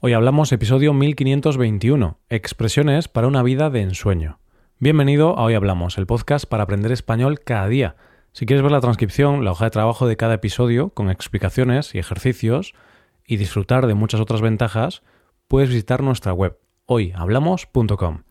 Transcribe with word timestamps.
Hoy 0.00 0.12
hablamos 0.12 0.52
episodio 0.52 0.94
1521, 0.94 2.20
expresiones 2.28 3.08
para 3.08 3.26
una 3.26 3.42
vida 3.42 3.68
de 3.68 3.80
ensueño. 3.80 4.38
Bienvenido 4.78 5.36
a 5.36 5.42
Hoy 5.42 5.54
Hablamos, 5.54 5.98
el 5.98 6.06
podcast 6.06 6.46
para 6.46 6.62
aprender 6.62 6.92
español 6.92 7.40
cada 7.40 7.66
día. 7.66 7.96
Si 8.30 8.46
quieres 8.46 8.62
ver 8.62 8.70
la 8.70 8.80
transcripción, 8.80 9.44
la 9.44 9.50
hoja 9.50 9.64
de 9.64 9.72
trabajo 9.72 10.06
de 10.06 10.16
cada 10.16 10.34
episodio, 10.34 10.90
con 10.90 11.10
explicaciones 11.10 11.96
y 11.96 11.98
ejercicios, 11.98 12.74
y 13.26 13.38
disfrutar 13.38 13.88
de 13.88 13.94
muchas 13.94 14.20
otras 14.20 14.40
ventajas, 14.40 15.02
puedes 15.48 15.68
visitar 15.68 16.00
nuestra 16.04 16.32
web, 16.32 16.56
hoyhablamos.com. 16.86 18.22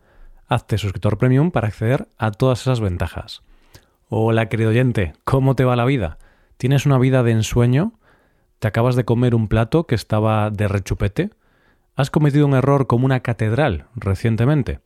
Hazte 0.46 0.78
suscriptor 0.78 1.18
premium 1.18 1.50
para 1.50 1.68
acceder 1.68 2.08
a 2.16 2.30
todas 2.30 2.62
esas 2.62 2.80
ventajas. 2.80 3.42
Hola 4.08 4.48
querido 4.48 4.70
oyente, 4.70 5.12
¿cómo 5.24 5.54
te 5.54 5.64
va 5.64 5.76
la 5.76 5.84
vida? 5.84 6.16
¿Tienes 6.56 6.86
una 6.86 6.96
vida 6.96 7.22
de 7.22 7.32
ensueño? 7.32 7.92
¿Te 8.58 8.68
acabas 8.68 8.96
de 8.96 9.04
comer 9.04 9.34
un 9.34 9.48
plato 9.48 9.86
que 9.86 9.96
estaba 9.96 10.50
de 10.50 10.66
rechupete? 10.66 11.28
¿Has 11.98 12.12
cometido 12.12 12.46
un 12.46 12.54
error 12.54 12.86
como 12.86 13.06
una 13.06 13.18
catedral 13.24 13.86
recientemente? 13.96 14.78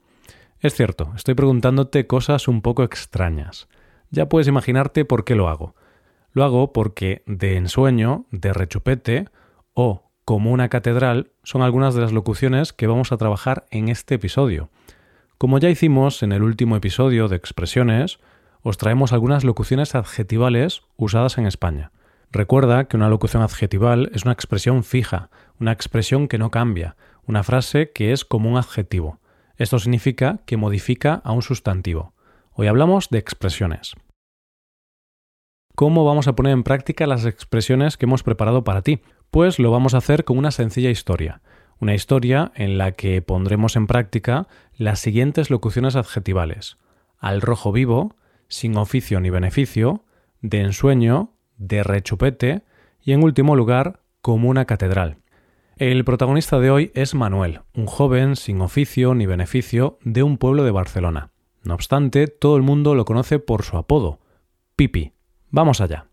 Es 0.61 0.73
cierto, 0.73 1.13
estoy 1.15 1.35
preguntándote 1.35 2.07
cosas 2.07 2.49
un 2.49 2.63
poco 2.63 2.85
extrañas. 2.85 3.69
Ya 4.11 4.31
puedes 4.31 4.49
imaginarte 4.49 5.05
por 5.05 5.27
qué 5.27 5.35
lo 5.35 5.51
hago. 5.51 5.75
Lo 6.33 6.43
hago 6.43 6.73
porque 6.73 7.23
de 7.27 7.59
ensueño, 7.59 8.25
de 8.31 8.55
rechupete 8.55 9.29
o 9.75 10.11
como 10.25 10.53
una 10.53 10.71
catedral 10.71 11.33
son 11.43 11.61
algunas 11.61 11.95
de 11.95 12.01
las 12.01 12.13
locuciones 12.13 12.73
que 12.73 12.87
vamos 12.87 13.13
a 13.13 13.19
trabajar 13.19 13.67
en 13.71 13.91
este 13.91 14.15
episodio. 14.15 14.71
Como 15.37 15.59
ya 15.59 15.69
hicimos 15.69 16.23
en 16.23 16.33
el 16.33 16.43
último 16.43 16.77
episodio 16.77 17.29
de 17.29 17.37
expresiones, 17.37 18.21
os 18.63 18.79
traemos 18.79 19.13
algunas 19.13 19.45
locuciones 19.45 19.95
adjetivales 19.95 20.81
usadas 20.97 21.37
en 21.37 21.45
España. 21.45 21.93
Recuerda 22.33 22.85
que 22.85 22.97
una 22.97 23.11
locución 23.11 23.43
adjetival 23.43 24.11
es 24.15 24.25
una 24.25 24.33
expresión 24.33 24.85
fija, 24.85 25.29
una 25.61 25.71
expresión 25.71 26.29
que 26.29 26.39
no 26.39 26.51
cambia, 26.51 26.97
una 27.33 27.43
frase 27.45 27.93
que 27.93 28.13
es 28.13 28.27
como 28.27 28.51
un 28.51 28.59
adjetivo. 28.59 29.19
Esto 29.57 29.79
significa 29.79 30.41
que 30.45 30.59
modifica 30.59 31.15
a 31.25 31.33
un 31.33 31.41
sustantivo. 31.41 32.13
Hoy 32.53 32.67
hablamos 32.67 33.09
de 33.09 33.17
expresiones. 33.17 33.95
¿Cómo 35.75 36.05
vamos 36.05 36.29
a 36.29 36.35
poner 36.35 36.53
en 36.53 36.63
práctica 36.63 37.07
las 37.07 37.25
expresiones 37.25 37.97
que 37.97 38.05
hemos 38.05 38.23
preparado 38.23 38.65
para 38.65 38.83
ti? 38.83 39.01
Pues 39.31 39.59
lo 39.59 39.71
vamos 39.71 39.95
a 39.95 39.99
hacer 39.99 40.25
con 40.25 40.37
una 40.37 40.51
sencilla 40.51 40.91
historia. 40.91 41.41
Una 41.81 41.95
historia 41.95 42.53
en 42.55 42.77
la 42.77 42.93
que 42.93 43.23
pondremos 43.23 43.77
en 43.77 43.87
práctica 43.87 44.47
las 44.77 45.01
siguientes 45.01 45.49
locuciones 45.49 45.97
adjetivales. 45.97 46.77
Al 47.17 47.41
rojo 47.41 47.73
vivo, 47.73 48.15
sin 48.49 48.77
oficio 48.77 49.21
ni 49.21 49.31
beneficio, 49.31 50.05
de 50.43 50.61
ensueño, 50.61 51.33
de 51.57 51.83
rechupete 51.83 52.63
y 53.01 53.13
en 53.13 53.23
último 53.23 53.57
lugar 53.57 54.01
como 54.21 54.51
una 54.51 54.67
catedral. 54.67 55.22
El 55.83 56.05
protagonista 56.05 56.61
de 56.61 56.71
hoy 56.71 56.93
es 56.95 57.13
Manuel, 57.13 57.63
un 57.75 57.87
joven 57.87 58.37
sin 58.37 58.61
oficio 58.61 59.17
ni 59.17 59.27
beneficio 59.27 59.99
de 60.05 60.23
un 60.23 60.39
pueblo 60.39 60.63
de 60.63 60.71
Barcelona. 60.71 61.33
No 61.65 61.75
obstante, 61.75 62.29
todo 62.29 62.57
el 62.57 62.63
mundo 62.63 62.95
lo 62.95 63.05
conoce 63.05 63.41
por 63.41 63.65
su 63.65 63.77
apodo, 63.77 64.21
Pipi. 64.77 65.11
Vamos 65.51 65.81
allá. 65.81 66.07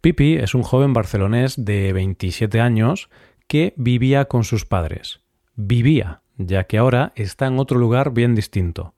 Pipi 0.00 0.34
es 0.34 0.56
un 0.56 0.64
joven 0.64 0.92
barcelonés 0.92 1.64
de 1.64 1.92
27 1.92 2.60
años 2.60 3.10
que 3.46 3.74
vivía 3.76 4.24
con 4.24 4.42
sus 4.42 4.66
padres. 4.66 5.20
Vivía, 5.54 6.22
ya 6.36 6.64
que 6.64 6.76
ahora 6.76 7.12
está 7.14 7.46
en 7.46 7.60
otro 7.60 7.78
lugar 7.78 8.12
bien 8.12 8.34
distinto. 8.34 8.94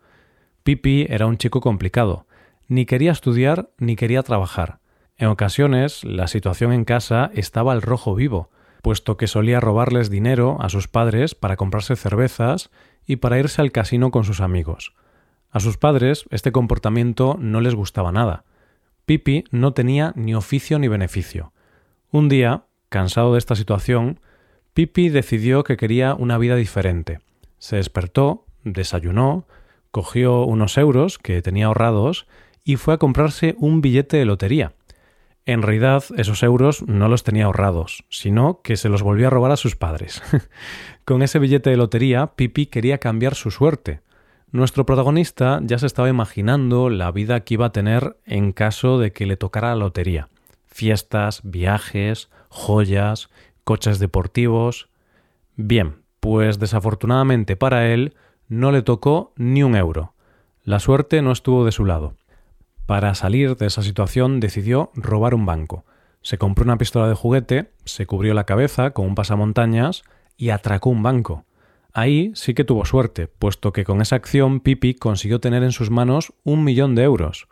Pipi 0.62 1.04
era 1.10 1.26
un 1.26 1.36
chico 1.36 1.60
complicado. 1.60 2.26
Ni 2.66 2.86
quería 2.86 3.12
estudiar 3.12 3.68
ni 3.76 3.96
quería 3.96 4.22
trabajar. 4.22 4.78
En 5.18 5.28
ocasiones, 5.28 6.02
la 6.02 6.28
situación 6.28 6.72
en 6.72 6.86
casa 6.86 7.30
estaba 7.34 7.72
al 7.72 7.82
rojo 7.82 8.14
vivo, 8.14 8.48
puesto 8.82 9.16
que 9.16 9.28
solía 9.28 9.60
robarles 9.60 10.10
dinero 10.10 10.58
a 10.60 10.68
sus 10.68 10.88
padres 10.88 11.34
para 11.34 11.56
comprarse 11.56 11.96
cervezas 11.96 12.70
y 13.06 13.16
para 13.16 13.38
irse 13.38 13.62
al 13.62 13.72
casino 13.72 14.10
con 14.10 14.24
sus 14.24 14.40
amigos. 14.40 14.94
A 15.50 15.60
sus 15.60 15.76
padres 15.76 16.24
este 16.30 16.52
comportamiento 16.52 17.36
no 17.38 17.60
les 17.60 17.74
gustaba 17.74 18.12
nada. 18.12 18.44
Pipi 19.06 19.44
no 19.50 19.72
tenía 19.72 20.12
ni 20.16 20.34
oficio 20.34 20.78
ni 20.78 20.88
beneficio. 20.88 21.52
Un 22.10 22.28
día, 22.28 22.64
cansado 22.88 23.32
de 23.32 23.38
esta 23.38 23.54
situación, 23.54 24.20
Pipi 24.74 25.08
decidió 25.08 25.64
que 25.64 25.76
quería 25.76 26.14
una 26.14 26.38
vida 26.38 26.56
diferente. 26.56 27.20
Se 27.58 27.76
despertó, 27.76 28.46
desayunó, 28.64 29.46
cogió 29.90 30.44
unos 30.44 30.78
euros 30.78 31.18
que 31.18 31.42
tenía 31.42 31.66
ahorrados 31.66 32.26
y 32.64 32.76
fue 32.76 32.94
a 32.94 32.98
comprarse 32.98 33.54
un 33.58 33.80
billete 33.80 34.16
de 34.16 34.24
lotería. 34.24 34.72
En 35.44 35.62
realidad, 35.62 36.04
esos 36.16 36.42
euros 36.44 36.82
no 36.86 37.08
los 37.08 37.24
tenía 37.24 37.46
ahorrados, 37.46 38.04
sino 38.08 38.60
que 38.62 38.76
se 38.76 38.88
los 38.88 39.02
volvió 39.02 39.26
a 39.26 39.30
robar 39.30 39.50
a 39.50 39.56
sus 39.56 39.74
padres. 39.74 40.22
Con 41.04 41.22
ese 41.22 41.40
billete 41.40 41.70
de 41.70 41.76
lotería, 41.76 42.28
Pipi 42.36 42.66
quería 42.66 42.98
cambiar 42.98 43.34
su 43.34 43.50
suerte. 43.50 44.02
Nuestro 44.52 44.86
protagonista 44.86 45.60
ya 45.64 45.78
se 45.78 45.86
estaba 45.86 46.08
imaginando 46.08 46.90
la 46.90 47.10
vida 47.10 47.40
que 47.40 47.54
iba 47.54 47.66
a 47.66 47.72
tener 47.72 48.18
en 48.24 48.52
caso 48.52 48.98
de 48.98 49.12
que 49.12 49.26
le 49.26 49.36
tocara 49.36 49.70
la 49.70 49.76
lotería. 49.76 50.28
Fiestas, 50.66 51.40
viajes, 51.42 52.30
joyas, 52.48 53.28
coches 53.64 53.98
deportivos. 53.98 54.90
Bien, 55.56 56.02
pues 56.20 56.60
desafortunadamente 56.60 57.56
para 57.56 57.88
él 57.92 58.14
no 58.48 58.70
le 58.70 58.82
tocó 58.82 59.32
ni 59.36 59.62
un 59.64 59.74
euro. 59.74 60.14
La 60.62 60.78
suerte 60.78 61.22
no 61.22 61.32
estuvo 61.32 61.64
de 61.64 61.72
su 61.72 61.84
lado. 61.84 62.14
Para 62.86 63.14
salir 63.14 63.56
de 63.56 63.66
esa 63.66 63.82
situación 63.82 64.40
decidió 64.40 64.90
robar 64.94 65.34
un 65.34 65.46
banco. 65.46 65.84
Se 66.20 66.36
compró 66.36 66.64
una 66.64 66.78
pistola 66.78 67.08
de 67.08 67.14
juguete, 67.14 67.70
se 67.84 68.06
cubrió 68.06 68.34
la 68.34 68.44
cabeza 68.44 68.90
con 68.90 69.06
un 69.06 69.14
pasamontañas 69.14 70.02
y 70.36 70.50
atracó 70.50 70.90
un 70.90 71.02
banco. 71.02 71.44
Ahí 71.92 72.32
sí 72.34 72.54
que 72.54 72.64
tuvo 72.64 72.84
suerte, 72.84 73.28
puesto 73.28 73.72
que 73.72 73.84
con 73.84 74.00
esa 74.00 74.16
acción 74.16 74.60
Pipi 74.60 74.94
consiguió 74.94 75.40
tener 75.40 75.62
en 75.62 75.72
sus 75.72 75.90
manos 75.90 76.32
un 76.42 76.64
millón 76.64 76.94
de 76.94 77.04
euros. 77.04 77.48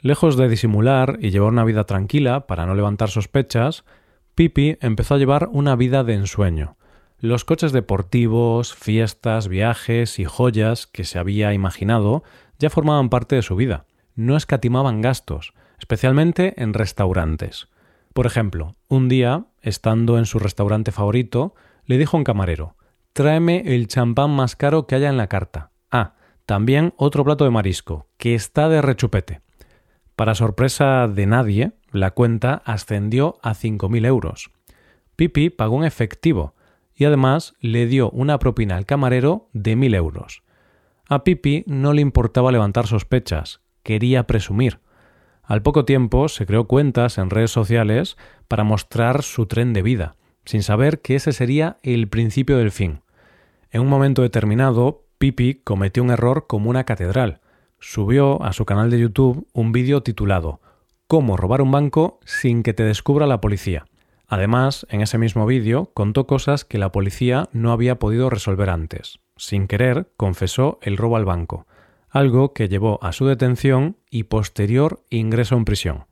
Lejos 0.00 0.36
de 0.36 0.48
disimular 0.48 1.18
y 1.20 1.30
llevar 1.30 1.50
una 1.50 1.64
vida 1.64 1.84
tranquila 1.84 2.46
para 2.46 2.66
no 2.66 2.74
levantar 2.74 3.10
sospechas, 3.10 3.84
Pipi 4.34 4.78
empezó 4.80 5.14
a 5.14 5.18
llevar 5.18 5.48
una 5.52 5.76
vida 5.76 6.04
de 6.04 6.14
ensueño. 6.14 6.76
Los 7.18 7.44
coches 7.44 7.72
deportivos, 7.72 8.74
fiestas, 8.74 9.48
viajes 9.48 10.18
y 10.18 10.24
joyas 10.24 10.86
que 10.86 11.04
se 11.04 11.18
había 11.18 11.52
imaginado 11.52 12.22
ya 12.58 12.70
formaban 12.70 13.08
parte 13.08 13.36
de 13.36 13.42
su 13.42 13.56
vida 13.56 13.86
no 14.14 14.36
escatimaban 14.36 15.00
gastos, 15.00 15.54
especialmente 15.78 16.60
en 16.62 16.74
restaurantes. 16.74 17.68
Por 18.12 18.26
ejemplo, 18.26 18.76
un 18.88 19.08
día, 19.08 19.46
estando 19.60 20.18
en 20.18 20.26
su 20.26 20.38
restaurante 20.38 20.92
favorito, 20.92 21.54
le 21.84 21.98
dijo 21.98 22.16
a 22.16 22.18
un 22.18 22.24
camarero 22.24 22.76
Tráeme 23.12 23.62
el 23.66 23.86
champán 23.86 24.30
más 24.30 24.56
caro 24.56 24.86
que 24.86 24.94
haya 24.94 25.08
en 25.08 25.16
la 25.16 25.28
carta. 25.28 25.70
Ah, 25.90 26.14
también 26.46 26.94
otro 26.96 27.24
plato 27.24 27.44
de 27.44 27.50
marisco, 27.50 28.08
que 28.16 28.34
está 28.34 28.68
de 28.68 28.82
rechupete. 28.82 29.40
Para 30.16 30.34
sorpresa 30.34 31.08
de 31.08 31.26
nadie, 31.26 31.72
la 31.90 32.12
cuenta 32.12 32.62
ascendió 32.64 33.38
a 33.42 33.54
5.000 33.54 34.06
euros. 34.06 34.50
Pipi 35.16 35.50
pagó 35.50 35.78
en 35.78 35.84
efectivo 35.84 36.54
y 36.94 37.04
además 37.04 37.54
le 37.60 37.86
dio 37.86 38.10
una 38.10 38.38
propina 38.38 38.76
al 38.76 38.86
camarero 38.86 39.48
de 39.52 39.76
1.000 39.76 39.96
euros. 39.96 40.42
A 41.08 41.24
Pipi 41.24 41.64
no 41.66 41.92
le 41.92 42.02
importaba 42.02 42.52
levantar 42.52 42.86
sospechas 42.86 43.63
quería 43.84 44.26
presumir. 44.26 44.80
Al 45.44 45.62
poco 45.62 45.84
tiempo 45.84 46.28
se 46.28 46.46
creó 46.46 46.64
cuentas 46.64 47.18
en 47.18 47.30
redes 47.30 47.52
sociales 47.52 48.16
para 48.48 48.64
mostrar 48.64 49.22
su 49.22 49.46
tren 49.46 49.72
de 49.72 49.82
vida, 49.82 50.16
sin 50.44 50.62
saber 50.62 51.00
que 51.00 51.14
ese 51.14 51.32
sería 51.32 51.76
el 51.82 52.08
principio 52.08 52.56
del 52.56 52.72
fin. 52.72 53.02
En 53.70 53.82
un 53.82 53.88
momento 53.88 54.22
determinado, 54.22 55.04
Pipi 55.18 55.60
cometió 55.62 56.02
un 56.02 56.10
error 56.10 56.46
como 56.48 56.70
una 56.70 56.84
catedral. 56.84 57.40
Subió 57.78 58.42
a 58.42 58.52
su 58.52 58.64
canal 58.64 58.90
de 58.90 58.98
YouTube 58.98 59.46
un 59.52 59.72
vídeo 59.72 60.02
titulado 60.02 60.60
Cómo 61.06 61.36
robar 61.36 61.60
un 61.60 61.70
banco 61.70 62.18
sin 62.24 62.62
que 62.62 62.72
te 62.72 62.82
descubra 62.82 63.26
la 63.26 63.40
policía. 63.40 63.84
Además, 64.26 64.86
en 64.88 65.02
ese 65.02 65.18
mismo 65.18 65.44
vídeo 65.44 65.90
contó 65.92 66.26
cosas 66.26 66.64
que 66.64 66.78
la 66.78 66.90
policía 66.90 67.50
no 67.52 67.72
había 67.72 67.98
podido 67.98 68.30
resolver 68.30 68.70
antes. 68.70 69.18
Sin 69.36 69.66
querer, 69.66 70.10
confesó 70.16 70.78
el 70.80 70.96
robo 70.96 71.16
al 71.16 71.26
banco 71.26 71.66
algo 72.14 72.52
que 72.52 72.68
llevó 72.68 73.02
a 73.02 73.12
su 73.12 73.26
detención 73.26 73.96
y 74.08 74.24
posterior 74.24 75.00
ingreso 75.10 75.56
en 75.56 75.64
prisión. 75.64 76.06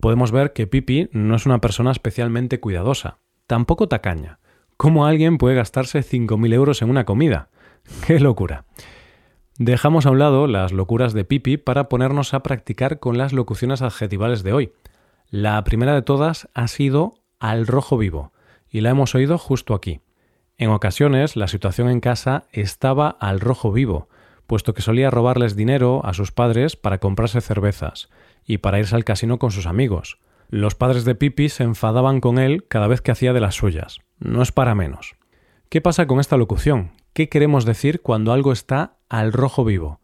Podemos 0.00 0.32
ver 0.32 0.54
que 0.54 0.66
Pipi 0.66 1.10
no 1.12 1.36
es 1.36 1.44
una 1.44 1.60
persona 1.60 1.90
especialmente 1.90 2.60
cuidadosa, 2.60 3.18
tampoco 3.46 3.86
tacaña. 3.86 4.40
¿Cómo 4.78 5.06
alguien 5.06 5.36
puede 5.36 5.54
gastarse 5.54 6.00
5.000 6.00 6.54
euros 6.54 6.80
en 6.80 6.88
una 6.88 7.04
comida? 7.04 7.50
¡Qué 8.06 8.18
locura! 8.20 8.64
Dejamos 9.58 10.06
a 10.06 10.10
un 10.10 10.18
lado 10.18 10.46
las 10.46 10.72
locuras 10.72 11.12
de 11.12 11.26
Pipi 11.26 11.58
para 11.58 11.90
ponernos 11.90 12.32
a 12.32 12.42
practicar 12.42 12.98
con 12.98 13.18
las 13.18 13.34
locuciones 13.34 13.82
adjetivales 13.82 14.44
de 14.44 14.54
hoy. 14.54 14.72
La 15.28 15.62
primera 15.62 15.94
de 15.94 16.02
todas 16.02 16.48
ha 16.54 16.68
sido 16.68 17.20
al 17.38 17.66
rojo 17.66 17.98
vivo, 17.98 18.32
y 18.70 18.80
la 18.80 18.90
hemos 18.90 19.14
oído 19.14 19.36
justo 19.36 19.74
aquí. 19.74 20.00
En 20.56 20.70
ocasiones 20.70 21.36
la 21.36 21.48
situación 21.48 21.90
en 21.90 22.00
casa 22.00 22.46
estaba 22.50 23.10
al 23.10 23.40
rojo 23.40 23.72
vivo, 23.72 24.08
puesto 24.46 24.74
que 24.74 24.82
solía 24.82 25.10
robarles 25.10 25.56
dinero 25.56 26.00
a 26.04 26.14
sus 26.14 26.32
padres 26.32 26.76
para 26.76 26.98
comprarse 26.98 27.40
cervezas 27.40 28.08
y 28.44 28.58
para 28.58 28.78
irse 28.78 28.94
al 28.94 29.04
casino 29.04 29.38
con 29.38 29.50
sus 29.50 29.66
amigos. 29.66 30.18
Los 30.48 30.74
padres 30.74 31.04
de 31.04 31.14
Pipi 31.14 31.48
se 31.48 31.64
enfadaban 31.64 32.20
con 32.20 32.38
él 32.38 32.66
cada 32.68 32.86
vez 32.86 33.00
que 33.00 33.10
hacía 33.10 33.32
de 33.32 33.40
las 33.40 33.54
suyas. 33.54 33.98
No 34.18 34.42
es 34.42 34.52
para 34.52 34.74
menos. 34.74 35.16
¿Qué 35.68 35.80
pasa 35.80 36.06
con 36.06 36.20
esta 36.20 36.36
locución? 36.36 36.92
¿Qué 37.12 37.28
queremos 37.28 37.64
decir 37.64 38.02
cuando 38.02 38.32
algo 38.32 38.52
está 38.52 38.96
al 39.08 39.32
rojo 39.32 39.64
vivo? 39.64 40.00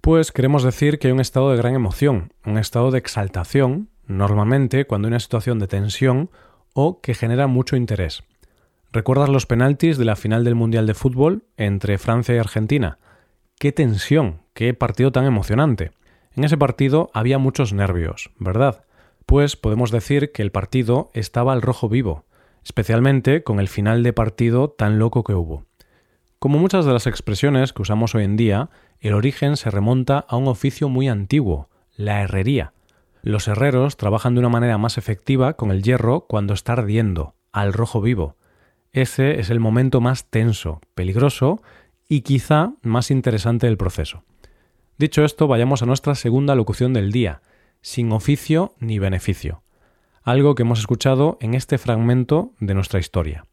Pues 0.00 0.32
queremos 0.32 0.62
decir 0.62 0.98
que 0.98 1.08
hay 1.08 1.12
un 1.12 1.20
estado 1.20 1.50
de 1.50 1.56
gran 1.56 1.74
emoción, 1.74 2.32
un 2.44 2.58
estado 2.58 2.90
de 2.90 2.98
exaltación, 2.98 3.88
normalmente 4.06 4.86
cuando 4.86 5.06
hay 5.06 5.12
una 5.12 5.20
situación 5.20 5.58
de 5.58 5.68
tensión 5.68 6.30
o 6.74 7.00
que 7.00 7.14
genera 7.14 7.46
mucho 7.46 7.76
interés. 7.76 8.24
¿Recuerdas 8.92 9.28
los 9.28 9.46
penaltis 9.46 9.98
de 9.98 10.04
la 10.04 10.14
final 10.14 10.44
del 10.44 10.54
Mundial 10.54 10.86
de 10.86 10.94
Fútbol 10.94 11.44
entre 11.56 11.98
Francia 11.98 12.34
y 12.34 12.38
Argentina? 12.38 12.98
¡Qué 13.58 13.72
tensión! 13.72 14.42
¡Qué 14.52 14.74
partido 14.74 15.12
tan 15.12 15.24
emocionante! 15.24 15.92
En 16.36 16.44
ese 16.44 16.58
partido 16.58 17.10
había 17.14 17.38
muchos 17.38 17.72
nervios, 17.72 18.30
¿verdad? 18.38 18.84
Pues 19.26 19.56
podemos 19.56 19.90
decir 19.90 20.32
que 20.32 20.42
el 20.42 20.50
partido 20.50 21.10
estaba 21.14 21.52
al 21.52 21.62
rojo 21.62 21.88
vivo, 21.88 22.24
especialmente 22.64 23.42
con 23.44 23.60
el 23.60 23.68
final 23.68 24.02
de 24.02 24.12
partido 24.12 24.70
tan 24.70 24.98
loco 24.98 25.22
que 25.22 25.34
hubo. 25.34 25.64
Como 26.38 26.58
muchas 26.58 26.84
de 26.84 26.92
las 26.92 27.06
expresiones 27.06 27.72
que 27.72 27.82
usamos 27.82 28.14
hoy 28.14 28.24
en 28.24 28.36
día, 28.36 28.68
el 29.00 29.14
origen 29.14 29.56
se 29.56 29.70
remonta 29.70 30.18
a 30.28 30.36
un 30.36 30.48
oficio 30.48 30.88
muy 30.88 31.08
antiguo, 31.08 31.70
la 31.96 32.22
herrería. 32.22 32.72
Los 33.22 33.48
herreros 33.48 33.96
trabajan 33.96 34.34
de 34.34 34.40
una 34.40 34.50
manera 34.50 34.76
más 34.76 34.98
efectiva 34.98 35.54
con 35.54 35.70
el 35.70 35.82
hierro 35.82 36.26
cuando 36.28 36.52
está 36.52 36.74
ardiendo, 36.74 37.34
al 37.52 37.72
rojo 37.72 38.02
vivo. 38.02 38.36
Ese 38.92 39.40
es 39.40 39.48
el 39.48 39.60
momento 39.60 40.00
más 40.00 40.26
tenso, 40.26 40.80
peligroso 40.94 41.62
y 42.08 42.20
quizá 42.22 42.74
más 42.82 43.10
interesante 43.10 43.66
del 43.66 43.76
proceso. 43.76 44.24
Dicho 44.98 45.24
esto, 45.24 45.48
vayamos 45.48 45.82
a 45.82 45.86
nuestra 45.86 46.14
segunda 46.14 46.54
locución 46.54 46.92
del 46.92 47.10
día, 47.10 47.42
sin 47.80 48.12
oficio 48.12 48.74
ni 48.78 48.98
beneficio, 48.98 49.62
algo 50.22 50.54
que 50.54 50.62
hemos 50.62 50.78
escuchado 50.78 51.36
en 51.40 51.54
este 51.54 51.78
fragmento 51.78 52.52
de 52.60 52.74
nuestra 52.74 53.00
historia. 53.00 53.46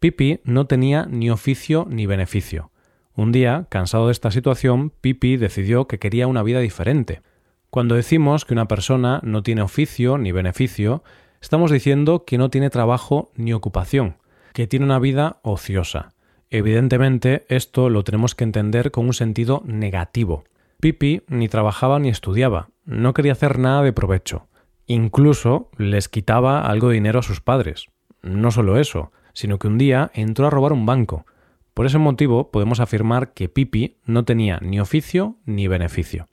Pipi 0.00 0.40
no 0.44 0.66
tenía 0.66 1.06
ni 1.06 1.30
oficio 1.30 1.86
ni 1.88 2.06
beneficio. 2.06 2.70
Un 3.14 3.30
día, 3.30 3.66
cansado 3.68 4.06
de 4.06 4.12
esta 4.12 4.30
situación, 4.30 4.90
Pipi 4.90 5.36
decidió 5.36 5.86
que 5.86 5.98
quería 5.98 6.26
una 6.26 6.42
vida 6.42 6.60
diferente. 6.60 7.22
Cuando 7.70 7.94
decimos 7.94 8.44
que 8.44 8.54
una 8.54 8.68
persona 8.68 9.20
no 9.22 9.42
tiene 9.42 9.62
oficio 9.62 10.18
ni 10.18 10.32
beneficio, 10.32 11.04
estamos 11.40 11.70
diciendo 11.70 12.24
que 12.24 12.38
no 12.38 12.50
tiene 12.50 12.70
trabajo 12.70 13.30
ni 13.36 13.52
ocupación, 13.52 14.16
que 14.52 14.66
tiene 14.66 14.84
una 14.84 14.98
vida 14.98 15.38
ociosa. 15.42 16.13
Evidentemente, 16.56 17.44
esto 17.48 17.90
lo 17.90 18.04
tenemos 18.04 18.36
que 18.36 18.44
entender 18.44 18.92
con 18.92 19.06
un 19.06 19.12
sentido 19.12 19.64
negativo. 19.66 20.44
Pipi 20.78 21.22
ni 21.26 21.48
trabajaba 21.48 21.98
ni 21.98 22.10
estudiaba, 22.10 22.68
no 22.84 23.12
quería 23.12 23.32
hacer 23.32 23.58
nada 23.58 23.82
de 23.82 23.92
provecho. 23.92 24.46
Incluso 24.86 25.68
les 25.78 26.08
quitaba 26.08 26.64
algo 26.64 26.90
de 26.90 26.94
dinero 26.94 27.18
a 27.18 27.22
sus 27.24 27.40
padres. 27.40 27.86
No 28.22 28.52
solo 28.52 28.78
eso, 28.78 29.10
sino 29.32 29.58
que 29.58 29.66
un 29.66 29.78
día 29.78 30.12
entró 30.14 30.46
a 30.46 30.50
robar 30.50 30.72
un 30.72 30.86
banco. 30.86 31.26
Por 31.74 31.86
ese 31.86 31.98
motivo 31.98 32.52
podemos 32.52 32.78
afirmar 32.78 33.34
que 33.34 33.48
Pipi 33.48 33.96
no 34.04 34.24
tenía 34.24 34.60
ni 34.62 34.78
oficio 34.78 35.38
ni 35.46 35.66
beneficio. 35.66 36.28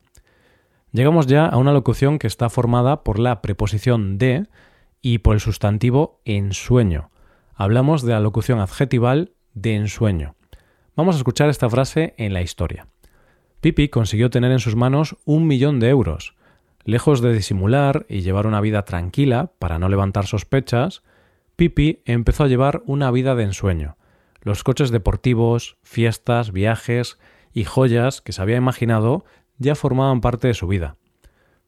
Llegamos 0.92 1.26
ya 1.26 1.48
a 1.48 1.58
una 1.58 1.74
locución 1.74 2.20
que 2.20 2.28
está 2.28 2.52
formada 2.52 3.04
por 3.04 3.18
la 3.18 3.42
preposición 3.42 4.20
de 4.20 4.46
y 5.02 5.18
por 5.18 5.34
el 5.34 5.40
sustantivo 5.42 6.22
ensueño 6.26 7.10
hablamos 7.62 8.02
de 8.02 8.14
la 8.14 8.20
locución 8.20 8.60
adjetival 8.60 9.34
de 9.54 9.76
ensueño. 9.76 10.36
Vamos 10.96 11.16
a 11.16 11.20
escuchar 11.20 11.50
esta 11.50 11.70
frase 11.70 12.14
en 12.18 12.34
la 12.34 12.42
historia. 12.42 12.88
Pipi 13.62 13.90
consiguió 13.90 14.30
tener 14.30 14.52
en 14.52 14.60
sus 14.60 14.76
manos 14.76 15.18
un 15.26 15.48
millón 15.48 15.80
de 15.80 15.90
euros. 15.90 16.36
Lejos 16.84 17.22
de 17.22 17.34
disimular 17.34 18.06
y 18.10 18.22
llevar 18.22 18.48
una 18.48 18.60
vida 18.60 18.86
tranquila 18.86 19.52
para 19.60 19.78
no 19.78 19.88
levantar 19.88 20.26
sospechas, 20.26 21.04
Pipi 21.56 22.02
empezó 22.06 22.44
a 22.44 22.48
llevar 22.48 22.82
una 22.86 23.12
vida 23.12 23.36
de 23.36 23.44
ensueño. 23.44 23.98
Los 24.42 24.64
coches 24.64 24.90
deportivos, 24.90 25.78
fiestas, 25.84 26.52
viajes 26.52 27.20
y 27.54 27.66
joyas 27.66 28.22
que 28.22 28.32
se 28.32 28.42
había 28.42 28.58
imaginado 28.58 29.26
ya 29.60 29.76
formaban 29.76 30.22
parte 30.22 30.48
de 30.48 30.56
su 30.56 30.68
vida. 30.68 30.98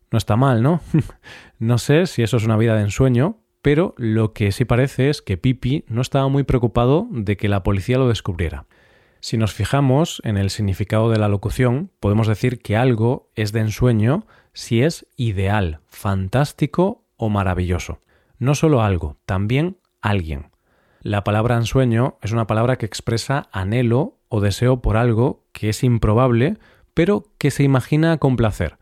No 0.10 0.18
está 0.18 0.36
mal, 0.36 0.64
¿no? 0.64 0.82
no 1.60 1.78
sé 1.78 2.08
si 2.08 2.24
eso 2.24 2.38
es 2.38 2.46
una 2.46 2.58
vida 2.58 2.76
de 2.76 2.82
ensueño, 2.82 3.43
pero 3.64 3.96
lo 3.98 4.34
que 4.34 4.52
sí 4.52 4.66
parece 4.66 5.10
es 5.10 5.22
que 5.22 5.38
Pipi 5.38 5.86
no 5.88 6.02
estaba 6.02 6.28
muy 6.28 6.44
preocupado 6.44 7.08
de 7.10 7.38
que 7.38 7.48
la 7.48 7.64
policía 7.64 7.98
lo 7.98 8.10
descubriera. 8.10 8.66
Si 9.22 9.38
nos 9.38 9.54
fijamos 9.54 10.22
en 10.26 10.36
el 10.36 10.50
significado 10.50 11.10
de 11.10 11.18
la 11.18 11.30
locución, 11.30 11.90
podemos 12.02 12.28
decir 12.28 12.60
que 12.60 12.76
algo 12.76 13.32
es 13.36 13.54
de 13.54 13.62
ensueño 13.62 14.28
si 14.52 14.84
es 14.84 15.08
ideal, 15.16 15.80
fantástico 15.88 17.06
o 17.16 17.30
maravilloso. 17.30 18.02
No 18.38 18.54
solo 18.54 18.82
algo, 18.82 19.16
también 19.26 19.78
alguien. 20.02 20.52
La 21.00 21.24
palabra 21.24 21.56
ensueño 21.56 22.18
es 22.22 22.34
una 22.34 22.48
palabra 22.48 22.76
que 22.76 22.86
expresa 22.86 23.48
anhelo 23.54 24.18
o 24.28 24.42
deseo 24.42 24.82
por 24.82 24.98
algo 24.98 25.46
que 25.54 25.70
es 25.70 25.86
improbable, 25.86 26.58
pero 26.94 27.24
que 27.38 27.50
se 27.50 27.64
imagina 27.64 28.18
con 28.18 28.36
placer. 28.36 28.78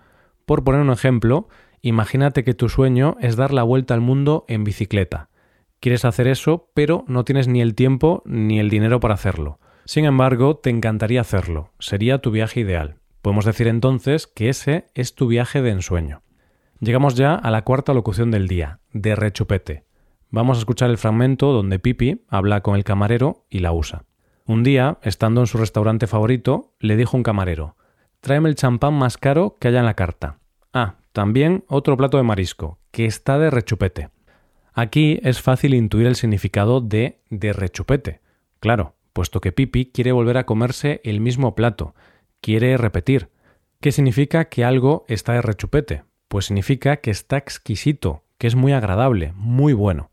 Por 0.48 0.64
poner 0.64 0.82
un 0.82 0.90
ejemplo, 0.90 1.50
Imagínate 1.82 2.44
que 2.44 2.54
tu 2.54 2.70
sueño 2.70 3.18
es 3.20 3.36
dar 3.36 3.54
la 3.54 3.64
vuelta 3.64 3.94
al 3.94 4.02
mundo 4.02 4.46
en 4.48 4.64
bicicleta. 4.64 5.30
Quieres 5.80 6.06
hacer 6.06 6.28
eso, 6.28 6.70
pero 6.76 7.04
no 7.08 7.26
tienes 7.26 7.48
ni 7.48 7.62
el 7.62 7.74
tiempo 7.74 8.22
ni 8.26 8.60
el 8.60 8.70
dinero 8.70 9.00
para 9.00 9.16
hacerlo. 9.16 9.60
Sin 9.86 10.06
embargo, 10.06 10.58
te 10.58 10.70
encantaría 10.70 11.22
hacerlo. 11.22 11.72
Sería 11.80 12.20
tu 12.20 12.30
viaje 12.30 12.60
ideal. 12.60 12.98
Podemos 13.22 13.46
decir 13.46 13.68
entonces 13.68 14.28
que 14.28 14.50
ese 14.50 14.86
es 14.94 15.16
tu 15.16 15.28
viaje 15.28 15.62
de 15.62 15.72
ensueño. 15.72 16.22
Llegamos 16.80 17.16
ya 17.16 17.36
a 17.36 17.52
la 17.52 17.64
cuarta 17.64 17.94
locución 17.94 18.32
del 18.32 18.48
día, 18.48 18.80
de 18.94 19.16
rechupete. 19.16 19.86
Vamos 20.30 20.58
a 20.58 20.62
escuchar 20.62 20.90
el 20.90 20.98
fragmento 20.98 21.52
donde 21.52 21.80
Pipi 21.80 22.26
habla 22.30 22.62
con 22.62 22.76
el 22.76 22.84
camarero 22.84 23.46
y 23.50 23.60
la 23.60 23.72
usa. 23.72 24.06
Un 24.46 24.64
día, 24.64 24.98
estando 25.04 25.42
en 25.42 25.48
su 25.48 25.58
restaurante 25.58 26.08
favorito, 26.08 26.74
le 26.80 26.96
dijo 26.96 27.18
un 27.18 27.24
camarero 27.24 27.76
Tráeme 28.22 28.50
el 28.50 28.56
champán 28.56 28.94
más 28.94 29.18
caro 29.18 29.58
que 29.60 29.68
haya 29.68 29.80
en 29.80 29.86
la 29.86 29.96
carta. 29.96 30.40
Ah, 30.74 30.96
también 31.12 31.64
otro 31.68 31.98
plato 31.98 32.18
de 32.18 32.24
marisco, 32.24 32.80
que 32.92 33.06
está 33.06 33.38
de 33.38 33.50
rechupete. 33.50 34.10
Aquí 34.74 35.20
es 35.24 35.42
fácil 35.42 35.74
intuir 35.74 36.08
el 36.08 36.16
significado 36.16 36.82
de 36.82 37.20
de 37.30 37.54
rechupete. 37.54 38.22
Claro, 38.60 38.96
puesto 39.14 39.42
que 39.42 39.52
Pipi 39.52 39.88
quiere 39.88 40.12
volver 40.12 40.38
a 40.38 40.46
comerse 40.46 41.02
el 41.04 41.20
mismo 41.20 41.56
plato, 41.56 41.94
quiere 42.40 42.78
repetir. 42.78 43.30
¿Qué 43.82 43.92
significa 43.92 44.46
que 44.46 44.64
algo 44.64 45.06
está 45.08 45.34
de 45.34 45.42
rechupete? 45.42 46.04
Pues 46.28 46.46
significa 46.46 46.98
que 46.98 47.12
está 47.12 47.38
exquisito, 47.38 48.24
que 48.38 48.48
es 48.48 48.56
muy 48.56 48.74
agradable, 48.74 49.34
muy 49.36 49.74
bueno. 49.74 50.12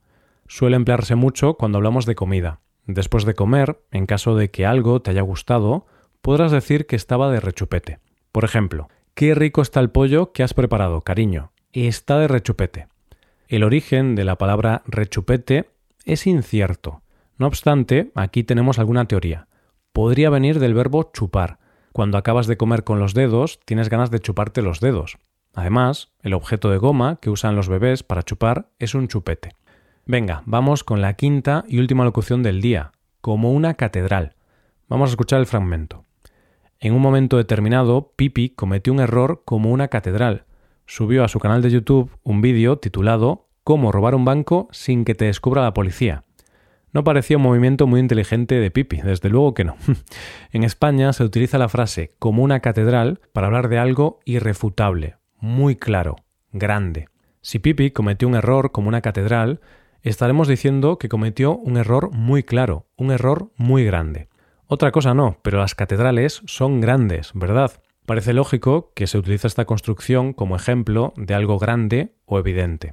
Suele 0.48 0.76
emplearse 0.76 1.14
mucho 1.14 1.54
cuando 1.54 1.78
hablamos 1.78 2.06
de 2.06 2.14
comida. 2.14 2.60
Después 2.86 3.24
de 3.24 3.34
comer, 3.34 3.82
en 3.90 4.06
caso 4.06 4.34
de 4.34 4.50
que 4.50 4.64
algo 4.64 5.02
te 5.02 5.10
haya 5.10 5.20
gustado, 5.20 5.86
podrás 6.22 6.50
decir 6.50 6.86
que 6.86 6.96
estaba 6.96 7.30
de 7.30 7.40
rechupete. 7.40 7.98
Por 8.32 8.44
ejemplo, 8.44 8.88
Qué 9.18 9.34
rico 9.34 9.62
está 9.62 9.80
el 9.80 9.90
pollo 9.90 10.30
que 10.30 10.44
has 10.44 10.54
preparado, 10.54 11.00
cariño. 11.00 11.50
Está 11.72 12.20
de 12.20 12.28
rechupete. 12.28 12.86
El 13.48 13.64
origen 13.64 14.14
de 14.14 14.22
la 14.22 14.38
palabra 14.38 14.82
rechupete 14.86 15.70
es 16.04 16.24
incierto. 16.28 17.02
No 17.36 17.48
obstante, 17.48 18.12
aquí 18.14 18.44
tenemos 18.44 18.78
alguna 18.78 19.06
teoría. 19.06 19.48
Podría 19.92 20.30
venir 20.30 20.60
del 20.60 20.72
verbo 20.72 21.10
chupar. 21.12 21.58
Cuando 21.92 22.16
acabas 22.16 22.46
de 22.46 22.56
comer 22.56 22.84
con 22.84 23.00
los 23.00 23.12
dedos, 23.12 23.58
tienes 23.64 23.88
ganas 23.88 24.12
de 24.12 24.20
chuparte 24.20 24.62
los 24.62 24.78
dedos. 24.78 25.18
Además, 25.52 26.12
el 26.22 26.32
objeto 26.32 26.70
de 26.70 26.78
goma 26.78 27.16
que 27.20 27.30
usan 27.30 27.56
los 27.56 27.68
bebés 27.68 28.04
para 28.04 28.22
chupar 28.22 28.68
es 28.78 28.94
un 28.94 29.08
chupete. 29.08 29.50
Venga, 30.06 30.44
vamos 30.46 30.84
con 30.84 31.00
la 31.00 31.14
quinta 31.14 31.64
y 31.66 31.80
última 31.80 32.04
locución 32.04 32.44
del 32.44 32.60
día, 32.60 32.92
como 33.20 33.50
una 33.52 33.74
catedral. 33.74 34.36
Vamos 34.86 35.10
a 35.10 35.14
escuchar 35.14 35.40
el 35.40 35.46
fragmento. 35.46 36.04
En 36.80 36.94
un 36.94 37.02
momento 37.02 37.36
determinado, 37.38 38.12
Pipi 38.14 38.50
cometió 38.50 38.92
un 38.92 39.00
error 39.00 39.42
como 39.44 39.72
una 39.72 39.88
catedral. 39.88 40.44
Subió 40.86 41.24
a 41.24 41.28
su 41.28 41.40
canal 41.40 41.60
de 41.60 41.70
YouTube 41.70 42.10
un 42.22 42.40
vídeo 42.40 42.78
titulado 42.78 43.48
Cómo 43.64 43.90
robar 43.90 44.14
un 44.14 44.24
banco 44.24 44.68
sin 44.70 45.04
que 45.04 45.16
te 45.16 45.24
descubra 45.24 45.62
la 45.62 45.74
policía. 45.74 46.22
No 46.92 47.02
parecía 47.02 47.36
un 47.36 47.42
movimiento 47.42 47.88
muy 47.88 47.98
inteligente 47.98 48.54
de 48.54 48.70
Pipi, 48.70 48.98
desde 49.02 49.28
luego 49.28 49.54
que 49.54 49.64
no. 49.64 49.74
en 50.52 50.62
España 50.62 51.12
se 51.12 51.24
utiliza 51.24 51.58
la 51.58 51.68
frase 51.68 52.12
como 52.20 52.44
una 52.44 52.60
catedral 52.60 53.20
para 53.32 53.48
hablar 53.48 53.68
de 53.68 53.78
algo 53.78 54.20
irrefutable, 54.24 55.16
muy 55.40 55.74
claro, 55.74 56.14
grande. 56.52 57.08
Si 57.40 57.58
Pipi 57.58 57.90
cometió 57.90 58.28
un 58.28 58.36
error 58.36 58.70
como 58.70 58.88
una 58.88 59.00
catedral, 59.00 59.60
estaremos 60.02 60.46
diciendo 60.46 60.96
que 60.96 61.08
cometió 61.08 61.56
un 61.56 61.76
error 61.76 62.12
muy 62.12 62.44
claro, 62.44 62.86
un 62.96 63.10
error 63.10 63.50
muy 63.56 63.84
grande. 63.84 64.27
Otra 64.70 64.92
cosa 64.92 65.14
no, 65.14 65.38
pero 65.40 65.60
las 65.60 65.74
catedrales 65.74 66.42
son 66.44 66.82
grandes, 66.82 67.30
¿verdad? 67.32 67.72
Parece 68.04 68.34
lógico 68.34 68.92
que 68.94 69.06
se 69.06 69.16
utilice 69.16 69.46
esta 69.46 69.64
construcción 69.64 70.34
como 70.34 70.56
ejemplo 70.56 71.14
de 71.16 71.32
algo 71.32 71.58
grande 71.58 72.12
o 72.26 72.38
evidente. 72.38 72.92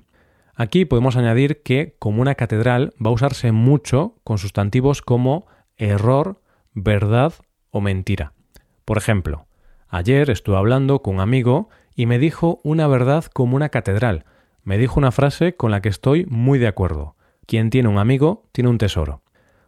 Aquí 0.55 0.86
podemos 0.86 1.17
añadir 1.17 1.63
que 1.63 1.98
como 2.00 2.22
una 2.22 2.36
catedral 2.36 2.94
va 3.05 3.10
a 3.10 3.13
usarse 3.13 3.51
mucho 3.51 4.15
con 4.24 4.38
sustantivos 4.38 5.01
como 5.01 5.48
error, 5.75 6.41
verdad 6.74 7.34
o 7.72 7.82
mentira. 7.82 8.32
Por 8.86 8.98
ejemplo, 8.98 9.46
ayer 9.89 10.29
estuve 10.29 10.55
hablando 10.55 11.01
con 11.01 11.15
un 11.15 11.20
amigo 11.20 11.67
y 11.94 12.05
me 12.05 12.20
dijo 12.20 12.62
una 12.63 12.88
verdad 12.88 13.25
como 13.25 13.58
una 13.58 13.67
catedral. 13.67 14.24
Me 14.63 14.77
dijo 14.77 14.98
una 14.98 15.12
frase 15.12 15.58
con 15.58 15.72
la 15.72 15.82
que 15.82 15.89
estoy 15.89 16.25
muy 16.29 16.58
de 16.58 16.67
acuerdo. 16.67 17.17
Quien 17.46 17.70
tiene 17.70 17.89
un 17.89 17.98
amigo 17.98 18.48
tiene 18.53 18.70
un 18.70 18.77
tesoro. 18.77 19.25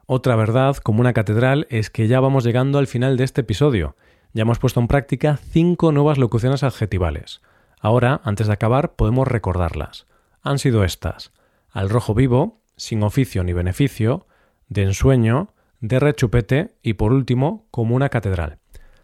Otra 0.09 0.37
verdad, 0.37 0.77
como 0.77 1.01
una 1.01 1.11
catedral, 1.11 1.67
es 1.69 1.89
que 1.89 2.07
ya 2.07 2.21
vamos 2.21 2.45
llegando 2.45 2.79
al 2.79 2.87
final 2.87 3.17
de 3.17 3.25
este 3.25 3.41
episodio. 3.41 3.97
Ya 4.31 4.43
hemos 4.43 4.57
puesto 4.57 4.79
en 4.79 4.87
práctica 4.87 5.35
cinco 5.35 5.91
nuevas 5.91 6.17
locuciones 6.17 6.63
adjetivales. 6.63 7.41
Ahora, 7.81 8.21
antes 8.23 8.47
de 8.47 8.53
acabar, 8.53 8.95
podemos 8.95 9.27
recordarlas. 9.27 10.07
Han 10.41 10.59
sido 10.59 10.85
estas: 10.85 11.33
al 11.69 11.89
rojo 11.89 12.13
vivo, 12.13 12.61
sin 12.77 13.03
oficio 13.03 13.43
ni 13.43 13.51
beneficio, 13.51 14.27
de 14.69 14.83
ensueño, 14.83 15.53
de 15.81 15.99
rechupete 15.99 16.75
y 16.81 16.93
por 16.93 17.11
último, 17.11 17.67
como 17.69 17.93
una 17.93 18.07
catedral. 18.07 18.59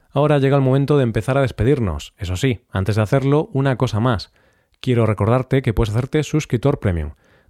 Ahora 0.10 0.38
llega 0.38 0.55
el 0.55 0.63
momento 0.63 0.95
de 0.95 1.03
empezar 1.03 1.38
a 1.38 1.41
despedirnos. 1.41 2.13
Eso 2.17 2.38
sí, 2.38 2.62
antes 2.69 2.95
de 2.95 3.01
hacerlo, 3.01 3.50
una 3.51 3.75
cosa 3.75 4.00
más. 4.00 4.31
Quiero 4.79 5.05
recordarte 5.05 5.62
que 5.63 5.74
puedes 5.74 5.89
hacerte 5.89 6.24
suscriptor 6.24 6.79
premium. 6.79 7.12